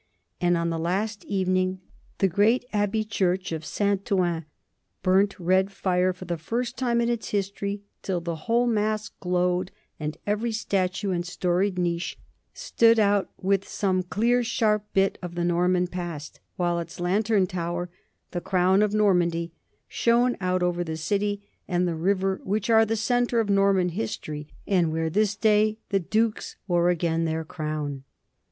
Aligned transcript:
And 0.41 0.57
on 0.57 0.71
the 0.71 0.79
last 0.79 1.23
evening 1.25 1.79
the 2.17 2.27
great 2.27 2.65
abbey 2.73 3.03
church 3.03 3.51
of 3.51 3.63
Saint 3.63 4.09
Ouen 4.11 4.45
burnt 5.03 5.39
red 5.39 5.71
fire 5.71 6.11
for 6.11 6.25
the 6.25 6.39
first 6.39 6.75
time 6.75 7.01
in 7.01 7.07
its 7.07 7.29
history 7.29 7.83
till 8.01 8.19
the 8.19 8.35
whole 8.47 8.65
mass 8.65 9.09
glowed 9.09 9.69
and 9.99 10.17
every 10.25 10.51
statue 10.51 11.11
and 11.11 11.23
storied 11.23 11.77
niche 11.77 12.17
stood 12.51 12.97
out 12.97 13.29
with 13.39 13.67
some 13.67 14.01
clear, 14.01 14.43
sharp 14.43 14.85
bit 14.95 15.19
of 15.21 15.35
the 15.35 15.45
Norman 15.45 15.85
past, 15.85 16.39
while 16.55 16.79
its 16.79 16.99
lantern 16.99 17.45
tower, 17.45 17.87
"the 18.31 18.41
crown 18.41 18.81
of 18.81 18.95
Normandy," 18.95 19.51
shone 19.87 20.35
out 20.41 20.63
over 20.63 20.83
the 20.83 20.97
city 20.97 21.47
and 21.67 21.87
the 21.87 21.93
river 21.93 22.41
which 22.43 22.71
are 22.71 22.87
the 22.87 22.95
centre 22.95 23.39
of 23.39 23.51
Norman 23.51 23.89
history 23.89 24.47
and 24.65 24.91
where 24.91 25.11
this 25.11 25.35
day 25.35 25.77
the 25.89 25.99
dukes 25.99 26.55
wore 26.67 26.89
again 26.89 27.25
their 27.25 27.45
crown. 27.45 28.03